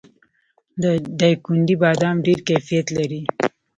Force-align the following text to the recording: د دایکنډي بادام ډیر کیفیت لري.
د 0.81 0.83
دایکنډي 1.19 1.75
بادام 1.81 2.15
ډیر 2.25 2.39
کیفیت 2.49 2.87
لري. 2.97 3.21